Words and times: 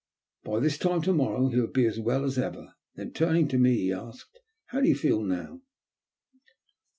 By 0.43 0.59
this 0.59 0.79
time 0.79 1.03
to 1.03 1.13
morrow 1.13 1.49
he'll 1.49 1.67
be 1.67 1.85
as 1.85 1.99
well 1.99 2.23
as 2.25 2.39
ever." 2.39 2.73
Then, 2.95 3.11
turning 3.13 3.47
to 3.49 3.59
me, 3.59 3.75
he 3.75 3.93
asked:" 3.93 4.39
how 4.69 4.81
do 4.81 4.89
you 4.89 4.95
feel 4.95 5.21
now 5.21 5.61